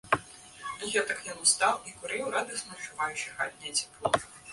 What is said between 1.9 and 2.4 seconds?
курыў,